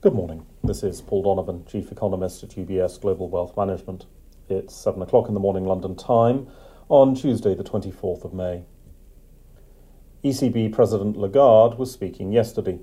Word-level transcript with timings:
Good 0.00 0.14
morning. 0.14 0.46
This 0.62 0.84
is 0.84 1.00
Paul 1.00 1.24
Donovan, 1.24 1.64
Chief 1.66 1.90
Economist 1.90 2.44
at 2.44 2.50
UBS 2.50 3.00
Global 3.00 3.28
Wealth 3.28 3.56
Management. 3.56 4.06
It's 4.48 4.72
7 4.72 5.02
o'clock 5.02 5.26
in 5.26 5.34
the 5.34 5.40
morning 5.40 5.64
London 5.64 5.96
time 5.96 6.46
on 6.88 7.16
Tuesday, 7.16 7.52
the 7.52 7.64
24th 7.64 8.24
of 8.24 8.32
May. 8.32 8.62
ECB 10.22 10.72
President 10.72 11.16
Lagarde 11.16 11.76
was 11.78 11.90
speaking 11.90 12.30
yesterday. 12.30 12.78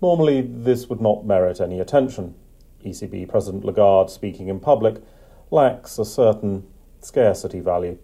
Normally, 0.00 0.40
this 0.40 0.88
would 0.88 1.02
not 1.02 1.26
merit 1.26 1.60
any 1.60 1.78
attention. 1.78 2.34
ECB 2.82 3.28
President 3.28 3.62
Lagarde 3.62 4.10
speaking 4.10 4.48
in 4.48 4.58
public 4.58 5.02
lacks 5.50 5.98
a 5.98 6.04
certain 6.06 6.66
scarcity 7.02 7.60
value. 7.60 7.98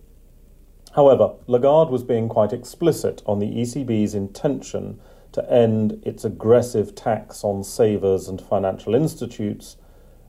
However, 0.94 1.36
Lagarde 1.46 1.90
was 1.90 2.04
being 2.04 2.28
quite 2.28 2.52
explicit 2.52 3.22
on 3.24 3.38
the 3.38 3.50
ECB's 3.50 4.14
intention 4.14 5.00
to 5.38 5.52
end 5.52 6.02
its 6.04 6.24
aggressive 6.24 6.96
tax 6.96 7.44
on 7.44 7.62
savers 7.62 8.26
and 8.26 8.40
financial 8.40 8.94
institutes, 8.94 9.76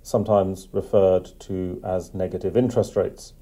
sometimes 0.04 0.68
referred 0.72 1.32
to 1.40 1.82
as 1.84 2.14
negative 2.14 2.56
interest 2.56 2.96
rates, 2.96 3.34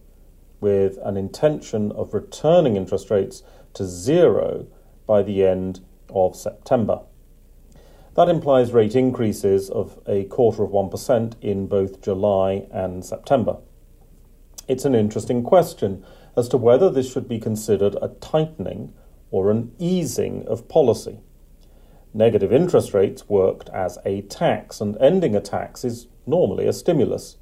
with 0.61 0.97
an 1.03 1.17
intention 1.17 1.91
of 1.91 2.13
returning 2.13 2.77
interest 2.77 3.11
rates 3.11 3.43
to 3.73 3.85
zero 3.85 4.65
by 5.05 5.21
the 5.21 5.45
end 5.45 5.81
of 6.09 6.35
September. 6.35 7.01
That 8.15 8.29
implies 8.29 8.71
rate 8.71 8.95
increases 8.95 9.69
of 9.69 9.99
a 10.07 10.23
quarter 10.23 10.63
of 10.63 10.71
1% 10.71 11.33
in 11.41 11.67
both 11.67 12.01
July 12.01 12.65
and 12.71 13.05
September. 13.05 13.57
It's 14.69 14.85
an 14.85 14.95
interesting 14.95 15.43
question 15.43 16.05
as 16.37 16.47
to 16.49 16.57
whether 16.57 16.89
this 16.89 17.11
should 17.11 17.27
be 17.27 17.39
considered 17.39 17.95
a 18.01 18.07
tightening 18.21 18.93
or 19.31 19.51
an 19.51 19.73
easing 19.77 20.47
of 20.47 20.69
policy. 20.69 21.19
Negative 22.17 22.51
interest 22.51 22.95
rates 22.95 23.29
worked 23.29 23.69
as 23.69 23.99
a 24.03 24.23
tax, 24.23 24.81
and 24.81 24.97
ending 24.99 25.35
a 25.35 25.39
tax 25.39 25.85
is 25.85 26.07
normally 26.25 26.65
a 26.65 26.73
stimulus. 26.73 27.37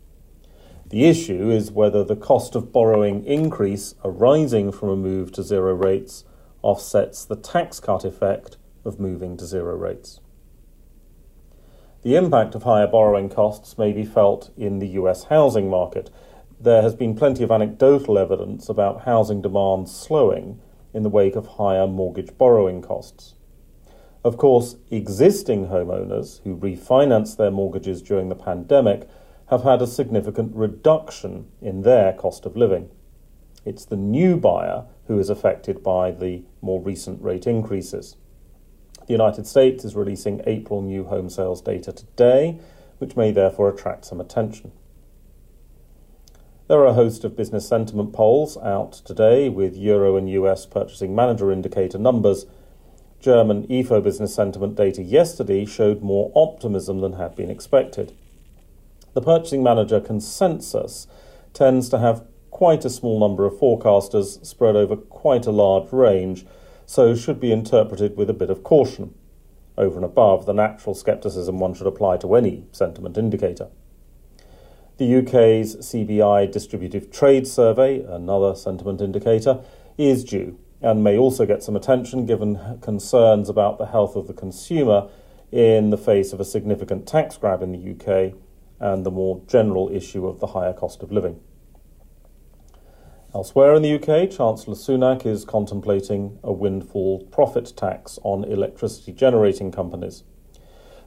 The 0.89 1.05
issue 1.05 1.49
is 1.49 1.71
whether 1.71 2.03
the 2.03 2.17
cost 2.17 2.55
of 2.55 2.73
borrowing 2.73 3.23
increase 3.23 3.95
arising 4.03 4.73
from 4.73 4.89
a 4.89 4.97
move 4.97 5.31
to 5.31 5.43
zero 5.43 5.73
rates 5.73 6.25
offsets 6.61 7.23
the 7.23 7.37
tax 7.37 7.79
cut 7.79 8.03
effect 8.03 8.57
of 8.83 8.99
moving 8.99 9.37
to 9.37 9.45
zero 9.45 9.77
rates. 9.77 10.19
The 12.03 12.17
impact 12.17 12.53
of 12.53 12.63
higher 12.63 12.85
borrowing 12.87 13.29
costs 13.29 13.77
may 13.77 13.93
be 13.93 14.03
felt 14.03 14.51
in 14.57 14.79
the 14.79 14.89
US 14.99 15.23
housing 15.23 15.69
market. 15.69 16.11
There 16.59 16.81
has 16.81 16.95
been 16.95 17.15
plenty 17.15 17.45
of 17.45 17.51
anecdotal 17.51 18.17
evidence 18.17 18.67
about 18.67 19.05
housing 19.05 19.41
demand 19.41 19.87
slowing 19.87 20.59
in 20.93 21.03
the 21.03 21.09
wake 21.09 21.37
of 21.37 21.47
higher 21.47 21.87
mortgage 21.87 22.37
borrowing 22.37 22.81
costs. 22.81 23.35
Of 24.25 24.37
course, 24.37 24.77
existing 24.89 25.67
homeowners 25.67 26.41
who 26.43 26.57
refinanced 26.57 27.37
their 27.37 27.51
mortgages 27.51 28.01
during 28.01 28.29
the 28.29 28.35
pandemic 28.35 29.07
have 29.51 29.61
had 29.61 29.83
a 29.83 29.87
significant 29.87 30.55
reduction 30.55 31.45
in 31.61 31.83
their 31.83 32.11
cost 32.11 32.47
of 32.47 32.57
living. 32.57 32.89
It's 33.65 33.85
the 33.85 33.95
new 33.95 34.35
buyer 34.35 34.85
who 35.05 35.19
is 35.19 35.29
affected 35.29 35.83
by 35.83 36.09
the 36.09 36.41
more 36.59 36.81
recent 36.81 37.21
rate 37.21 37.45
increases. 37.45 38.17
The 39.05 39.13
United 39.13 39.45
States 39.45 39.85
is 39.85 39.95
releasing 39.95 40.41
April 40.47 40.81
new 40.81 41.03
home 41.03 41.29
sales 41.29 41.61
data 41.61 41.93
today, 41.93 42.59
which 42.97 43.15
may 43.15 43.31
therefore 43.31 43.69
attract 43.69 44.05
some 44.05 44.19
attention. 44.19 44.71
There 46.67 46.79
are 46.79 46.87
a 46.87 46.93
host 46.93 47.23
of 47.23 47.37
business 47.37 47.67
sentiment 47.67 48.11
polls 48.11 48.57
out 48.57 48.93
today 48.93 49.49
with 49.49 49.77
Euro 49.77 50.17
and 50.17 50.27
US 50.31 50.65
purchasing 50.65 51.13
manager 51.13 51.51
indicator 51.51 51.99
numbers 51.99 52.47
German 53.25 53.65
Ifo 53.69 54.03
business 54.03 54.35
sentiment 54.35 54.75
data 54.75 55.01
yesterday 55.01 55.65
showed 55.65 56.03
more 56.03 56.31
optimism 56.35 57.01
than 57.01 57.13
had 57.13 57.35
been 57.35 57.49
expected. 57.49 58.13
The 59.15 59.21
purchasing 59.21 59.63
manager 59.63 59.99
consensus 59.99 61.07
tends 61.51 61.89
to 61.89 61.97
have 61.97 62.23
quite 62.51 62.85
a 62.85 62.89
small 62.91 63.19
number 63.19 63.47
of 63.47 63.55
forecasters 63.55 64.45
spread 64.45 64.75
over 64.75 64.95
quite 64.95 65.47
a 65.47 65.51
large 65.51 65.91
range, 65.91 66.45
so 66.85 67.15
should 67.15 67.39
be 67.39 67.51
interpreted 67.51 68.15
with 68.15 68.29
a 68.29 68.33
bit 68.33 68.51
of 68.51 68.61
caution, 68.63 69.15
over 69.75 69.95
and 69.95 70.05
above 70.05 70.45
the 70.45 70.53
natural 70.53 70.93
scepticism 70.93 71.57
one 71.57 71.73
should 71.73 71.87
apply 71.87 72.17
to 72.17 72.35
any 72.35 72.65
sentiment 72.71 73.17
indicator. 73.17 73.69
The 74.97 75.15
UK's 75.15 75.77
CBI 75.77 76.51
Distributive 76.51 77.09
Trade 77.09 77.47
Survey, 77.47 78.01
another 78.01 78.53
sentiment 78.53 79.01
indicator, 79.01 79.61
is 79.97 80.23
due 80.23 80.59
and 80.81 81.03
may 81.03 81.17
also 81.17 81.45
get 81.45 81.63
some 81.63 81.75
attention 81.75 82.25
given 82.25 82.79
concerns 82.81 83.49
about 83.49 83.77
the 83.77 83.87
health 83.87 84.15
of 84.15 84.27
the 84.27 84.33
consumer 84.33 85.09
in 85.51 85.89
the 85.89 85.97
face 85.97 86.33
of 86.33 86.39
a 86.39 86.45
significant 86.45 87.07
tax 87.07 87.37
grab 87.37 87.61
in 87.61 87.71
the 87.71 87.91
UK 87.91 88.33
and 88.79 89.05
the 89.05 89.11
more 89.11 89.41
general 89.47 89.89
issue 89.91 90.27
of 90.27 90.39
the 90.39 90.47
higher 90.47 90.73
cost 90.73 91.01
of 91.01 91.11
living. 91.11 91.39
Elsewhere 93.33 93.75
in 93.75 93.81
the 93.81 93.95
UK, 93.95 94.29
Chancellor 94.29 94.75
Sunak 94.75 95.25
is 95.25 95.43
contemplating 95.43 96.39
a 96.43 96.53
windfall 96.53 97.25
profit 97.31 97.73
tax 97.75 98.17
on 98.23 98.45
electricity 98.45 99.11
generating 99.11 99.71
companies. 99.71 100.23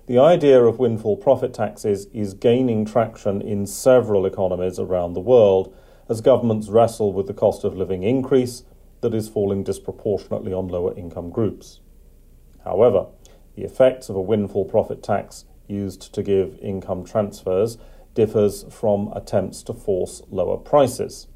The 0.06 0.18
idea 0.18 0.62
of 0.62 0.78
windfall 0.78 1.16
profit 1.16 1.52
taxes 1.54 2.06
is 2.12 2.34
gaining 2.34 2.84
traction 2.84 3.40
in 3.40 3.66
several 3.66 4.26
economies 4.26 4.78
around 4.78 5.12
the 5.12 5.20
world 5.20 5.74
as 6.08 6.22
governments 6.22 6.68
wrestle 6.68 7.12
with 7.12 7.26
the 7.26 7.34
cost 7.34 7.64
of 7.64 7.76
living 7.76 8.02
increase 8.02 8.62
that 9.00 9.14
is 9.14 9.28
falling 9.28 9.62
disproportionately 9.62 10.52
on 10.52 10.68
lower 10.68 10.96
income 10.96 11.30
groups. 11.30 11.80
However, 12.64 13.06
the 13.54 13.64
effects 13.64 14.08
of 14.08 14.16
a 14.16 14.20
windfall 14.20 14.64
profit 14.64 15.02
tax 15.02 15.44
used 15.66 16.14
to 16.14 16.22
give 16.22 16.58
income 16.60 17.04
transfers 17.04 17.78
differs 18.14 18.64
from 18.70 19.12
attempts 19.14 19.62
to 19.64 19.72
force 19.72 20.22
lower 20.30 20.56
prices. 20.56 21.28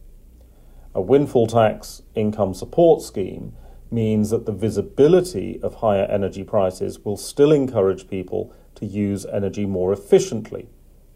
A 0.94 1.00
windfall 1.00 1.46
tax 1.46 2.02
income 2.14 2.54
support 2.54 3.02
scheme 3.02 3.54
means 3.90 4.30
that 4.30 4.46
the 4.46 4.52
visibility 4.52 5.60
of 5.62 5.76
higher 5.76 6.04
energy 6.04 6.44
prices 6.44 6.98
will 7.04 7.16
still 7.16 7.52
encourage 7.52 8.08
people 8.08 8.52
to 8.74 8.86
use 8.86 9.26
energy 9.26 9.66
more 9.66 9.92
efficiently, 9.92 10.68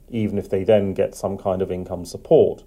even 0.09 0.39
if 0.39 0.49
they 0.49 0.63
then 0.63 0.95
get 0.95 1.15
some 1.15 1.37
kind 1.37 1.63
of 1.63 1.71
income 1.71 2.05
support. 2.05 2.65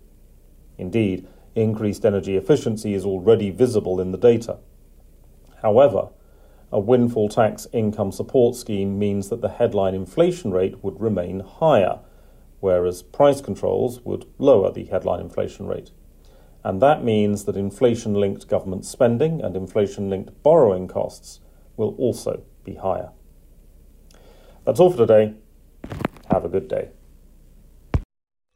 Indeed, 0.78 1.28
increased 1.59 2.06
energy 2.06 2.36
efficiency 2.36 2.94
is 2.94 3.06
already 3.06 3.50
visible 3.50 4.00
in 4.00 4.12
the 4.12 4.18
data. 4.18 4.58
However, 5.62 6.09
a 6.72 6.80
windfall 6.80 7.30
tax 7.30 7.68
income 7.74 8.12
support 8.12 8.56
scheme 8.56 9.00
means 9.00 9.30
that 9.30 9.42
the 9.42 9.50
headline 9.50 9.96
inflation 9.96 10.52
rate 10.52 10.84
would 10.84 11.02
remain 11.02 11.40
higher, 11.40 12.00
whereas 12.59 13.02
price 13.02 13.42
controls 13.42 14.02
would 14.02 14.25
lower 14.38 14.72
the 14.72 14.86
headline 14.86 15.20
inflation 15.20 15.68
rate. 15.68 15.92
And 16.64 16.81
that 16.81 17.03
means 17.03 17.46
that 17.46 17.56
inflation 17.56 18.14
linked 18.14 18.47
government 18.47 18.86
spending 18.86 19.41
and 19.41 19.56
inflation 19.56 20.09
linked 20.09 20.44
borrowing 20.44 20.88
costs 20.88 21.40
will 21.78 21.96
also 21.97 22.44
be 22.64 22.76
higher. 22.76 23.12
That's 24.66 24.80
all 24.80 24.91
for 24.91 24.97
today. 24.97 25.34
Have 26.30 26.46
a 26.46 26.50
good 26.50 26.68
day. 26.68 26.90